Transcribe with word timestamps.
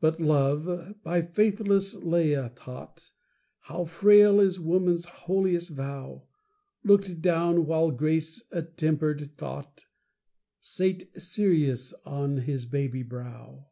But 0.00 0.20
Love, 0.20 1.00
by 1.02 1.22
faithless 1.22 1.94
Laia 1.96 2.52
taught 2.54 3.12
How 3.60 3.86
frail 3.86 4.40
is 4.40 4.60
woman's 4.60 5.06
holiest 5.06 5.70
vow, 5.70 6.24
Look'd 6.84 7.22
down, 7.22 7.64
while 7.64 7.90
grace 7.90 8.42
attempered 8.52 9.34
thought 9.38 9.86
Sate 10.60 11.18
serious 11.18 11.94
on 12.04 12.36
his 12.42 12.66
baby 12.66 13.02
brow. 13.02 13.68